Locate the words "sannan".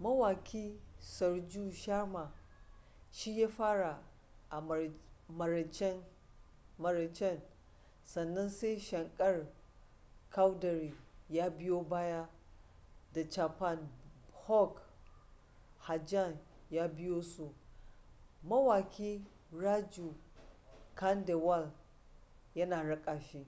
8.04-8.48